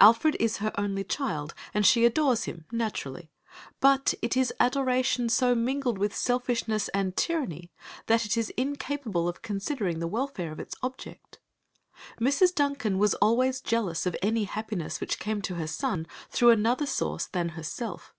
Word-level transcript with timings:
Alfred 0.00 0.36
is 0.40 0.56
her 0.56 0.72
only 0.76 1.04
child, 1.04 1.54
and 1.72 1.86
she 1.86 2.04
adores 2.04 2.42
him, 2.42 2.64
naturally, 2.72 3.30
but 3.78 4.14
it 4.20 4.36
is 4.36 4.52
adoration 4.58 5.28
so 5.28 5.54
mingled 5.54 5.96
with 5.96 6.12
selfishness 6.12 6.88
and 6.88 7.16
tyranny 7.16 7.70
that 8.06 8.26
it 8.26 8.36
is 8.36 8.50
incapable 8.56 9.28
of 9.28 9.42
considering 9.42 10.00
the 10.00 10.08
welfare 10.08 10.50
of 10.50 10.58
its 10.58 10.74
object. 10.82 11.38
Mrs. 12.20 12.52
Duncan 12.52 12.98
was 12.98 13.14
always 13.22 13.60
jealous 13.60 14.06
of 14.06 14.16
any 14.22 14.42
happiness 14.42 15.00
which 15.00 15.20
came 15.20 15.40
to 15.42 15.54
her 15.54 15.68
son 15.68 16.08
through 16.30 16.50
another 16.50 16.84
source 16.84 17.26
than 17.26 17.50
herself. 17.50 18.12